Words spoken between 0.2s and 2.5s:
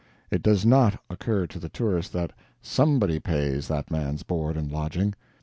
It does not occur to the tourist that